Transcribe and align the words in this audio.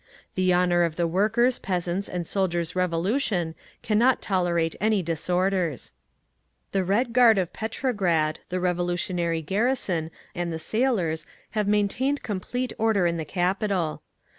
The 0.33 0.51
honour 0.51 0.81
of 0.81 0.95
the 0.95 1.05
workers', 1.05 1.59
peasants' 1.59 2.09
and 2.09 2.25
soldiers' 2.25 2.75
Revolution 2.75 3.53
cannot 3.83 4.19
tolerate 4.19 4.75
any 4.81 5.03
disorders…. 5.03 5.93
"The 6.71 6.83
Red 6.83 7.13
Guard 7.13 7.37
of 7.37 7.53
Petrograd, 7.53 8.39
the 8.49 8.59
revolutionary 8.59 9.43
garrison 9.43 10.09
and 10.33 10.51
the 10.51 10.57
sailors 10.57 11.27
have 11.51 11.67
maintained 11.67 12.23
complete 12.23 12.73
order 12.79 13.05
in 13.05 13.17
the 13.17 13.25
capital. 13.25 14.01